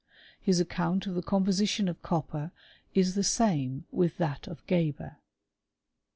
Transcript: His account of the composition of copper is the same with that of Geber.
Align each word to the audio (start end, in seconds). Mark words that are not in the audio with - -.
His 0.39 0.59
account 0.59 1.05
of 1.05 1.13
the 1.13 1.21
composition 1.21 1.87
of 1.87 2.01
copper 2.01 2.51
is 2.95 3.13
the 3.13 3.21
same 3.23 3.85
with 3.91 4.17
that 4.17 4.47
of 4.47 4.65
Geber. 4.65 5.17